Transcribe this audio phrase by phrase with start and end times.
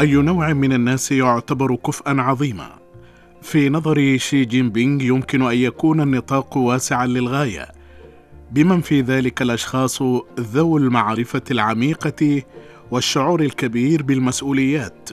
[0.00, 2.70] أي نوع من الناس يعتبر كفءا عظيما؟
[3.42, 7.68] في نظر شي جين بينغ يمكن أن يكون النطاق واسعا للغاية.
[8.50, 10.02] بمن في ذلك الأشخاص
[10.40, 12.42] ذو المعرفة العميقة
[12.90, 15.10] والشعور الكبير بالمسؤوليات؟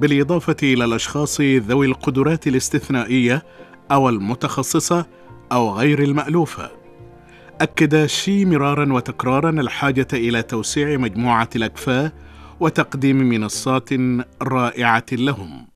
[0.00, 3.42] بالإضافة إلى الأشخاص ذوي القدرات الاستثنائية
[3.90, 5.06] أو المتخصصة
[5.52, 6.70] أو غير المألوفة.
[7.60, 12.12] أكد شي مرارا وتكرارا الحاجة إلى توسيع مجموعة الأكفاء
[12.60, 13.88] وتقديم منصات
[14.42, 15.66] رائعة لهم.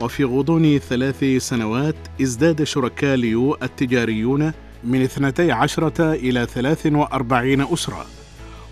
[0.00, 4.52] وفي غضون ثلاث سنوات ازداد شركاء ليو التجاريون
[4.84, 8.06] من اثنتي عشرة إلى ثلاث وأربعين أسرة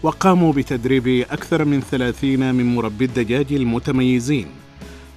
[0.03, 4.66] وقاموا بتدريب أكثر من ثلاثين من مربي الدجاج المتميزين.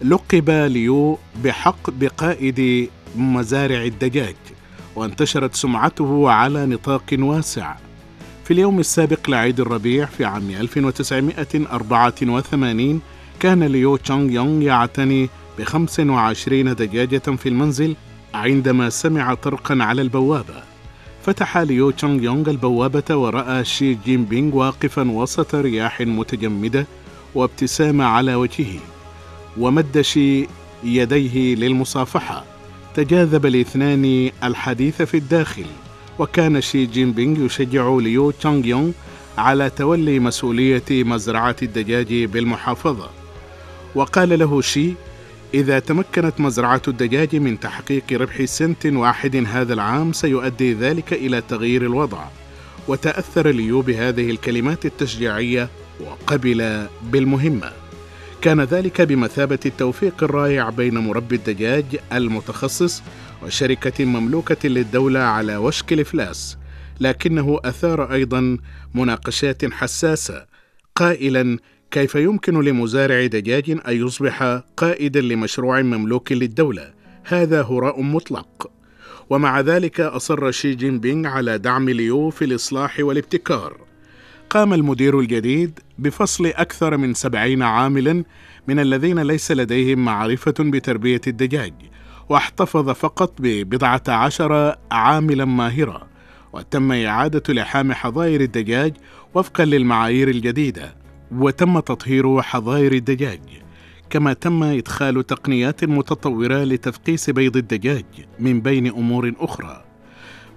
[0.01, 4.35] لقب ليو بحق بقائد مزارع الدجاج
[4.95, 7.75] وانتشرت سمعته على نطاق واسع.
[8.43, 13.01] في اليوم السابق لعيد الربيع في عام 1984
[13.39, 15.29] كان ليو تشانغ يونغ يعتني
[15.59, 17.95] ب 25 دجاجة في المنزل
[18.33, 20.63] عندما سمع طرقا على البوابة.
[21.25, 26.85] فتح ليو تشونغ يونغ البوابة ورأى شي جين بينغ واقفا وسط رياح متجمدة
[27.35, 28.79] وابتسامة على وجهه.
[29.59, 30.47] ومد شي
[30.83, 32.45] يديه للمصافحة.
[32.95, 35.65] تجاذب الاثنان الحديث في الداخل
[36.19, 38.91] وكان شي جين بينغ يشجع ليو تشونغ يونغ
[39.37, 43.09] على تولي مسؤولية مزرعة الدجاج بالمحافظة.
[43.95, 44.93] وقال له شي
[45.53, 51.81] إذا تمكنت مزرعة الدجاج من تحقيق ربح سنت واحد هذا العام سيؤدي ذلك إلى تغيير
[51.81, 52.23] الوضع
[52.87, 55.69] وتأثر ليو بهذه الكلمات التشجيعية
[55.99, 57.88] وقبل بالمهمة.
[58.41, 63.03] كان ذلك بمثابة التوفيق الرائع بين مربي الدجاج المتخصص
[63.43, 66.57] وشركة مملوكة للدولة على وشك الإفلاس
[66.99, 68.57] لكنه أثار أيضا
[68.93, 70.45] مناقشات حساسة
[70.95, 71.57] قائلا
[71.91, 78.71] كيف يمكن لمزارع دجاج أن يصبح قائدا لمشروع مملوك للدولة؟ هذا هراء مطلق.
[79.29, 83.88] ومع ذلك أصر شي جين بينغ على دعم ليو في الإصلاح والابتكار.
[84.49, 88.23] قام المدير الجديد بفصل أكثر من سبعين عاملا
[88.67, 91.73] من الذين ليس لديهم معرفة بتربية الدجاج
[92.29, 96.07] واحتفظ فقط ببضعة عشر عاملا ماهرة
[96.53, 98.93] وتم إعادة لحام حظائر الدجاج
[99.33, 100.95] وفقا للمعايير الجديدة
[101.31, 103.41] وتم تطهير حظائر الدجاج
[104.09, 108.05] كما تم إدخال تقنيات متطورة لتفقيس بيض الدجاج
[108.39, 109.88] من بين أمور أخرى.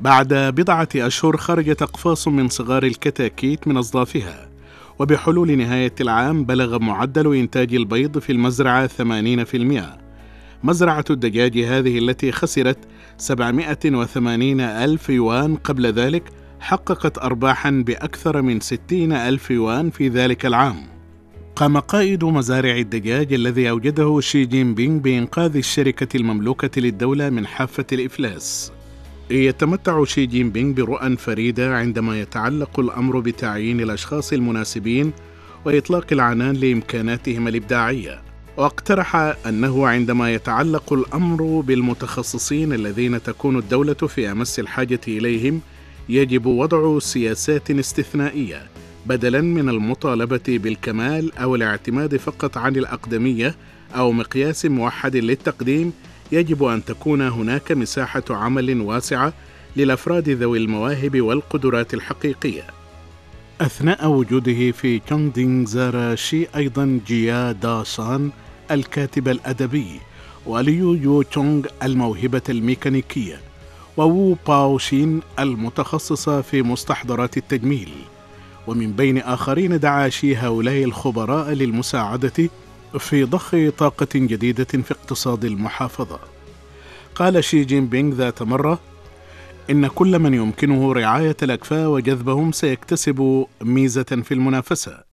[0.00, 4.48] بعد بضعة أشهر خرجت أقفاص من صغار الكتاكيت من أصدافها
[4.98, 10.02] وبحلول نهاية العام بلغ معدل إنتاج البيض في المزرعة 80%
[10.64, 12.78] مزرعة الدجاج هذه التي خسرت
[13.18, 16.22] 780 ألف يوان قبل ذلك
[16.60, 20.76] حققت أرباحا بأكثر من 60 ألف يوان في ذلك العام.
[21.56, 27.86] قام قائد مزارع الدجاج الذي أوجده شي جين بينغ بإنقاذ الشركة المملوكة للدولة من حافة
[27.92, 28.72] الإفلاس.
[29.34, 35.12] يتمتع شي جين بينغ برؤى فريدة عندما يتعلق الأمر بتعيين الأشخاص المناسبين
[35.64, 38.22] وإطلاق العنان لإمكاناتهم الإبداعية.
[38.56, 45.60] واقترح أنه عندما يتعلق الأمر بالمتخصصين الذين تكون الدولة في أمس الحاجة إليهم
[46.08, 48.62] يجب وضع سياسات استثنائية
[49.06, 53.54] بدلا من المطالبة بالكمال أو الاعتماد فقط عن الأقدمية
[53.96, 55.92] أو مقياس موحد للتقديم
[56.32, 59.32] يجب أن تكون هناك مساحة عمل واسعة
[59.76, 62.62] للأفراد ذوي المواهب والقدرات الحقيقية.
[63.60, 68.30] أثناء وجوده في تشونغدينغ زار شي أيضا جيا دا سان
[68.70, 70.00] الكاتب الأدبي
[70.46, 73.40] وليو يو تشونغ الموهبة الميكانيكية
[73.96, 77.92] ووو باو شين المتخصصة في مستحضرات التجميل.
[78.66, 82.48] ومن بين آخرين دعا شي هؤلاء الخبراء للمساعدة
[82.98, 86.18] في ضخ طاقة جديدة في اقتصاد المحافظة.
[87.14, 88.78] قال شي جين بينغ ذات مرة
[89.70, 95.12] إن كل من يمكنه رعاية الأكفاء وجذبهم سيكتسب ميزة في المنافسة.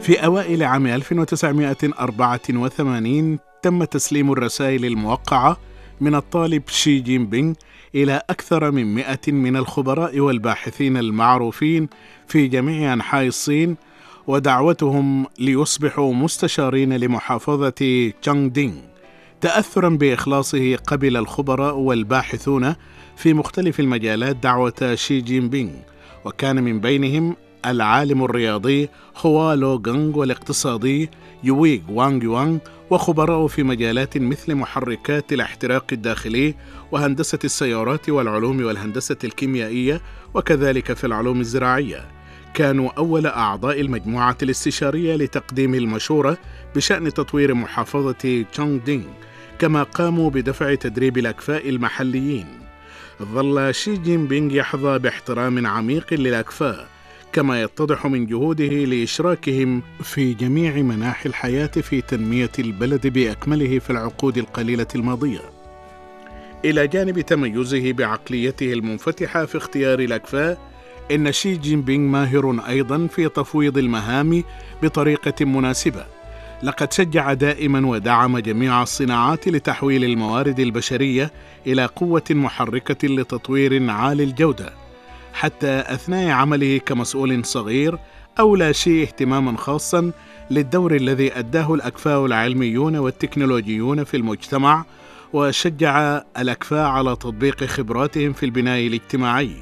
[0.00, 5.56] في أوائل عام 1984 تم تسليم الرسائل الموقعة
[6.00, 7.54] من الطالب شي جين بينغ
[7.96, 11.88] إلى أكثر من مئة من الخبراء والباحثين المعروفين
[12.28, 13.76] في جميع أنحاء الصين
[14.26, 18.74] ودعوتهم ليصبحوا مستشارين لمحافظة تشانغدينغ
[19.40, 22.74] تأثرا بإخلاصه قبل الخبراء والباحثون
[23.16, 25.72] في مختلف المجالات دعوة شي جين بينغ
[26.24, 31.10] وكان من بينهم العالم الرياضي خوالو غانغ والاقتصادي
[31.44, 32.58] يويغ وانغ يوانغ
[32.90, 36.54] وخبراء في مجالات مثل محركات الاحتراق الداخلي
[36.92, 40.00] وهندسة السيارات والعلوم والهندسة الكيميائية
[40.34, 42.04] وكذلك في العلوم الزراعية.
[42.54, 46.38] كانوا أول أعضاء المجموعة الاستشارية لتقديم المشورة
[46.76, 49.04] بشأن تطوير محافظة تشونغ دينغ
[49.58, 52.46] كما قاموا بدفع تدريب الأكفاء المحليين.
[53.22, 56.95] ظل شي جين بينغ يحظى باحترام عميق للأكفاء
[57.36, 64.38] كما يتضح من جهوده لإشراكهم في جميع مناحي الحياة في تنمية البلد بأكمله في العقود
[64.38, 65.40] القليلة الماضية.
[66.64, 70.58] إلى جانب تميزه بعقليته المنفتحة في اختيار الأكفاء
[71.10, 74.44] إن شي جين بينغ ماهر أيضا في تفويض المهام
[74.82, 76.04] بطريقة مناسبة.
[76.62, 81.30] لقد شجع دائما ودعم جميع الصناعات لتحويل الموارد البشرية
[81.66, 84.85] إلى قوة محركة لتطوير عالي الجودة.
[85.36, 87.98] حتى أثناء عمله كمسؤول صغير
[88.40, 90.12] أولى شيء اهتماما خاصا
[90.50, 94.84] للدور الذي أداه الأكفاء العلميون والتكنولوجيون في المجتمع
[95.32, 99.56] وشجع الأكفاء على تطبيق خبراتهم في البناء الاجتماعي.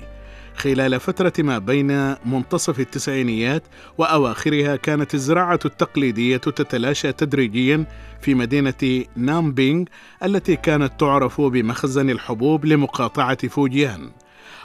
[0.56, 3.62] خلال فترة ما بين منتصف التسعينيات
[3.98, 7.84] وأواخرها كانت الزراعة التقليدية تتلاشى تدريجيا
[8.20, 9.84] في مدينة نامبينغ
[10.24, 14.10] التي كانت تعرف بمخزن الحبوب لمقاطعة فوجيان.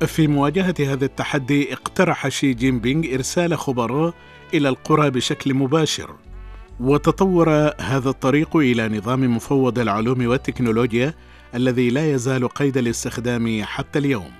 [0.00, 4.14] في مواجهة هذا التحدي اقترح شي جين بينغ إرسال خبراء
[4.54, 6.14] إلى القرى بشكل مباشر
[6.80, 11.14] وتطور هذا الطريق إلى نظام مفوض العلوم والتكنولوجيا
[11.54, 14.30] الذي لا يزال قيد الاستخدام حتى اليوم.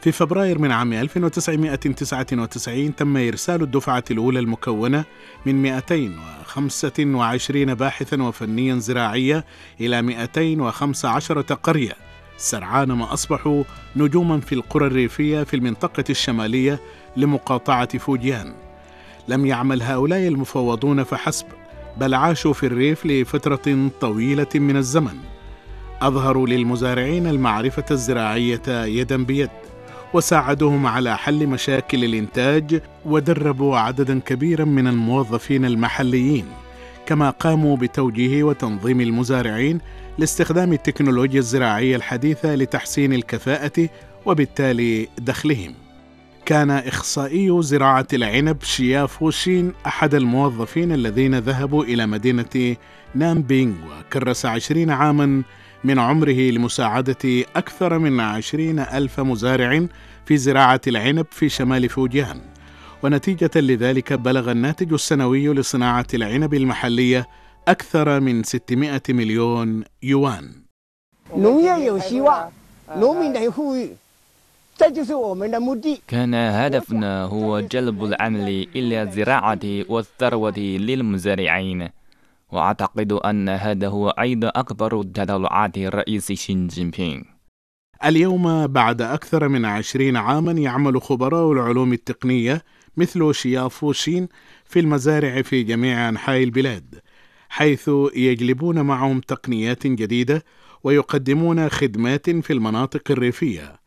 [0.00, 5.04] في فبراير من عام 1999 تم إرسال الدفعة الأولى المكونة
[5.46, 9.44] من 225 باحثا وفنيا زراعيا
[9.80, 12.13] إلى 215 قرية.
[12.36, 13.64] سرعان ما أصبحوا
[13.96, 16.80] نجوما في القرى الريفية في المنطقة الشمالية
[17.16, 18.54] لمقاطعة فوجيان.
[19.28, 21.46] لم يعمل هؤلاء المفوضون فحسب
[21.96, 25.16] بل عاشوا في الريف لفترة طويلة من الزمن.
[26.02, 29.50] أظهروا للمزارعين المعرفة الزراعية يدا بيد
[30.14, 36.46] وساعدوهم على حل مشاكل الإنتاج ودربوا عددا كبيرا من الموظفين المحليين
[37.06, 39.80] كما قاموا بتوجيه وتنظيم المزارعين
[40.18, 43.88] لاستخدام التكنولوجيا الزراعية الحديثة لتحسين الكفاءة
[44.26, 45.74] وبالتالي دخلهم.
[46.46, 52.76] كان إخصائي زراعة العنب شيا فوشين أحد الموظفين الذين ذهبوا إلى مدينة
[53.14, 55.42] نامبينغ وكرس عشرين عاما
[55.84, 59.86] من عمره لمساعدة أكثر من عشرين ألف مزارع
[60.26, 62.40] في زراعة العنب في شمال فوجيان
[63.02, 67.26] ونتيجة لذلك بلغ الناتج السنوي لصناعة العنب المحلية
[67.68, 70.52] أكثر من 600 مليون يوان.
[76.08, 81.88] كان هدفنا هو جلب العمل إلى الزراعة والثروة للمزارعين.
[82.52, 87.22] وأعتقد أن هذا هو أيضا أكبر تطلعات الرئيس شين جين بينغ.
[88.04, 92.62] اليوم بعد أكثر من عشرين عاما يعمل خبراء العلوم التقنية
[92.96, 94.28] مثل شيا فوشين
[94.64, 97.00] في المزارع في جميع أنحاء البلاد.
[97.53, 100.43] حيث يجلبون معهم تقنيات جديدة
[100.83, 103.79] ويقدمون خدمات في المناطق الريفية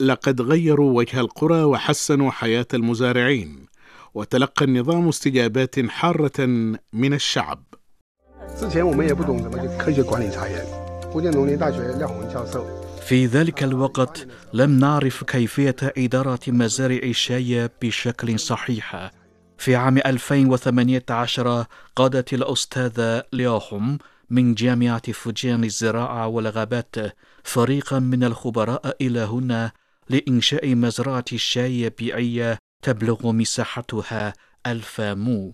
[0.00, 3.66] لقد غيروا وجه القرى وحسنوا حياة المزارعين
[4.14, 6.46] وتلقى النظام استجابات حارة
[6.92, 7.62] من الشعب
[8.58, 10.64] 之前我们也不懂什么科学管理茶园，
[11.12, 12.64] 福建农林大学廖宏教授
[13.00, 19.10] في ذلك الوقت لم نعرف كيفية إدارة مزارع الشاي بشكل صحيح.
[19.57, 23.97] في عام 2018 قادت الأستاذة ليوهم
[24.29, 26.95] من جامعة فوجيان للزراعة والغابات
[27.43, 29.71] فريقا من الخبراء إلى هنا
[30.09, 34.33] لإنشاء مزرعة الشاي بيئية تبلغ مساحتها
[34.67, 35.53] ألف مو.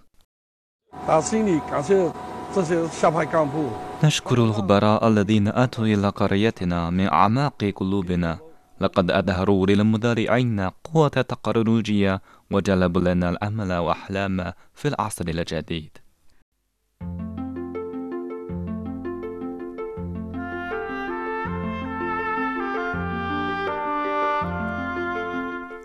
[4.04, 8.40] نشكر الخبراء الذين أتوا إلى قريتنا من أعماق قلوبنا
[8.82, 12.20] لقد أظهروا للمزارعين قوة تكنولوجيا
[12.52, 15.98] وجلبوا لنا الأمل وأحلام في العصر الجديد.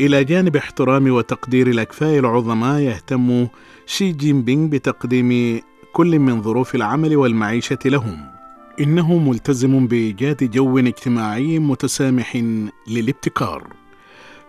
[0.00, 3.49] إلى جانب احترام وتقدير الأكفاء العظماء يهتم
[3.87, 5.61] شي جين بينغ بتقديم
[5.92, 8.30] كل من ظروف العمل والمعيشة لهم.
[8.80, 12.42] إنه ملتزم بإيجاد جو اجتماعي متسامح
[12.88, 13.86] للابتكار.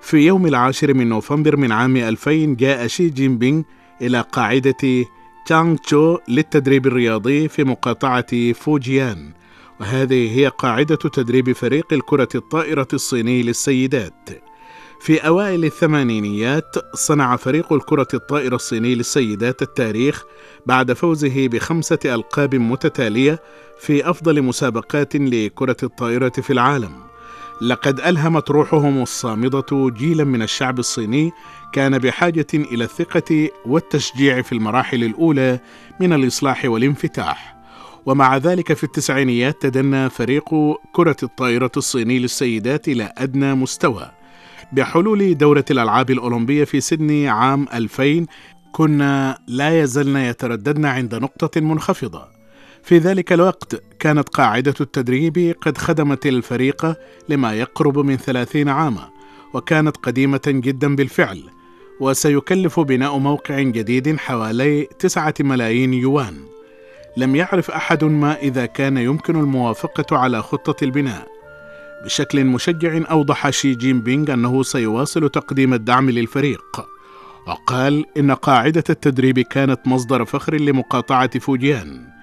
[0.01, 3.63] في يوم العاشر من نوفمبر من عام 2000 جاء شي جين بينغ
[4.01, 5.05] إلى قاعدة
[5.45, 9.31] تشانغ تشو للتدريب الرياضي في مقاطعة فوجيان
[9.79, 14.29] وهذه هي قاعدة تدريب فريق الكرة الطائرة الصيني للسيدات
[14.99, 20.25] في أوائل الثمانينيات صنع فريق الكرة الطائرة الصيني للسيدات التاريخ
[20.65, 23.39] بعد فوزه بخمسة ألقاب متتالية
[23.79, 27.06] في أفضل مسابقات لكرة الطائرة في العالم.
[27.61, 31.31] لقد ألهمت روحهم الصامدة جيلا من الشعب الصيني
[31.73, 35.59] كان بحاجة إلى الثقة والتشجيع في المراحل الأولى
[35.99, 37.57] من الإصلاح والانفتاح.
[38.05, 40.49] ومع ذلك في التسعينيات تدنى فريق
[40.91, 44.11] كرة الطائرة الصيني للسيدات إلى أدنى مستوى.
[44.71, 48.25] بحلول دورة الألعاب الأولمبية في سيدني عام 2000
[48.71, 52.36] كنا لا يزلن يترددن عند نقطة منخفضة
[52.87, 56.95] في ذلك الوقت كانت قاعدة التدريب قد خدمت الفريق
[57.29, 59.09] لما يقرب من ثلاثين عاما
[59.53, 61.43] وكانت قديمة جدا بالفعل
[61.99, 66.35] وسيكلف بناء موقع جديد حوالي تسعة ملايين يوان.
[67.17, 71.27] لم يعرف أحد ما إذا كان يمكن الموافقة على خطة البناء.
[72.05, 76.85] بشكل مشجع أوضح شي جين بينغ أنه سيواصل تقديم الدعم للفريق
[77.47, 82.16] وقال إن قاعدة التدريب كانت مصدر فخر لمقاطعة فوجيان.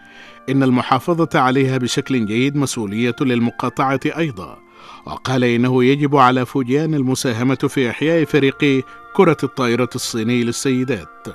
[0.50, 4.58] إن المحافظة عليها بشكل جيد مسؤولية للمقاطعة أيضا.
[5.06, 8.84] وقال إنه يجب على فوجيان المساهمة في إحياء فريق
[9.16, 11.26] كرة الطائرة الصيني للسيدات.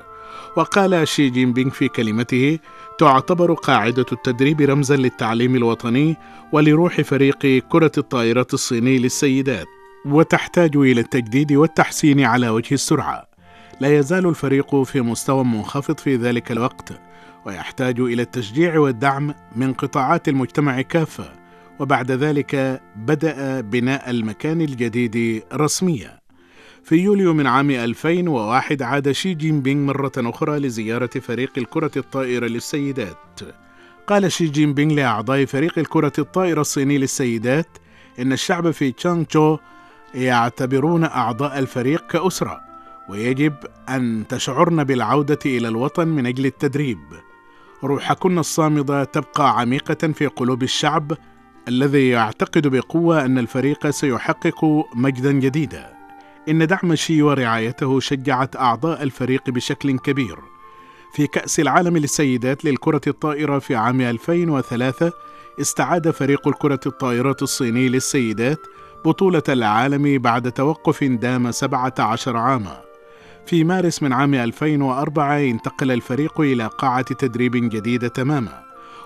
[0.58, 2.60] وقال شي جين بينغ في كلمته
[3.00, 6.18] تعتبر قاعدة التدريب رمزا للتعليم الوطني
[6.54, 9.68] ولروح فريق كرة الطائرة الصيني للسيدات
[10.06, 13.29] وتحتاج إلى التجديد والتحسين على وجه السرعة.
[13.80, 16.94] لا يزال الفريق في مستوى منخفض في ذلك الوقت
[17.46, 21.32] ويحتاج إلى التشجيع والدعم من قطاعات المجتمع كافة.
[21.80, 26.20] وبعد ذلك بدأ بناء المكان الجديد رسميا.
[26.84, 32.48] في يوليو من عام 2001 عاد شي جين بينغ مرة أخرى لزيارة فريق الكرة الطائرة
[32.48, 33.40] للسيدات.
[34.08, 37.78] قال شي جين بينغ لأعضاء فريق الكرة الطائرة الصيني للسيدات
[38.20, 39.58] إن الشعب في تشانغ تشو
[40.14, 42.69] يعتبرون أعضاء الفريق كأسرة.
[43.10, 43.54] ويجب
[43.89, 47.00] أن تشعرن بالعودة إلى الوطن من أجل التدريب
[47.84, 51.18] روحكن الصامدة تبقى عميقة في قلوب الشعب
[51.68, 55.94] الذي يعتقد بقوة أن الفريق سيحقق مجدا جديدا
[56.50, 60.39] إن دعم شي ورعايته شجعت أعضاء الفريق بشكل كبير.
[61.13, 65.12] في كأس العالم للسيدات للكرة الطائرة في عام 2003
[65.62, 68.60] استعاد فريق الكرة الطائرة الصيني للسيدات
[69.06, 72.88] بطولة العالم بعد توقف دام 17 عاما.
[73.50, 78.63] في مارس من عام 2004 انتقل الفريق إلى قاعة تدريب جديدة تماما،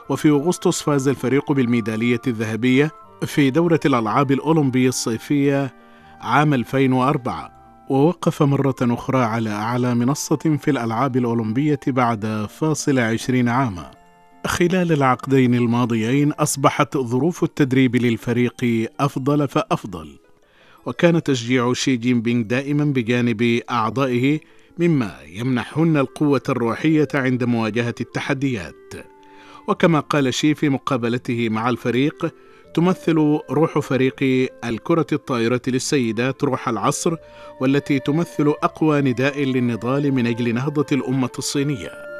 [0.09, 2.91] وفي أغسطس فاز الفريق بالميدالية الذهبية
[3.25, 5.73] في دورة الألعاب الأولمبية الصيفية
[6.21, 7.51] عام 2004
[7.89, 13.91] ووقف مرة أخرى على أعلى منصة في الألعاب الأولمبية بعد فاصل عشرين عاما.
[14.45, 20.22] خلال العقدين الماضيين أصبحت ظروف التدريب للفريق أفضل فأفضل.
[20.85, 24.39] وكان تشجيع شي جين بينغ دائما بجانب أعضائه
[24.79, 28.93] مما يمنحهن القوة الروحية عند مواجهة التحديات
[29.67, 32.33] وكما قال شي في مقابلته مع الفريق
[32.73, 37.15] تمثل روح فريق الكرة الطائرة للسيدات روح العصر
[37.61, 42.12] والتي تمثل أقوى نداء للنضال من أجل نهضة الأمة الصينية.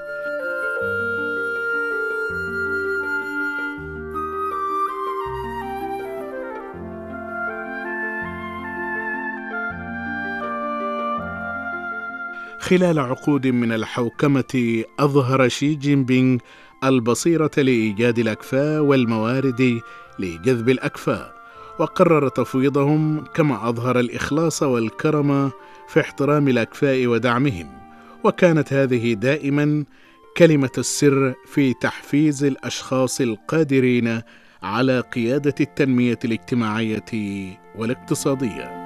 [12.64, 16.40] خلال عقود من الحوكمة أظهر شي جين بينغ
[16.84, 19.82] البصيرة لإيجاد الأكفاء والموارد
[20.20, 21.34] لجذب الأكفاء
[21.80, 25.52] وقرر تفويضهم كما أظهر الإخلاص والكرم
[25.88, 27.72] في احترام الأكفاء ودعمهم.
[28.24, 29.86] وكانت هذه دائما
[30.38, 34.22] كلمة السر في تحفيز الأشخاص القادرين
[34.64, 37.06] على قيادة التنمية الاجتماعية
[37.76, 38.83] والاقتصادية.